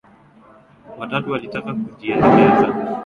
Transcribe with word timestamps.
Watatu 0.99 1.31
walitaka 1.31 1.73
kujiendeleza 1.73 2.37
kila 2.37 2.53
mtu 2.53 2.67
awe 2.67 2.73
msanii 2.75 2.89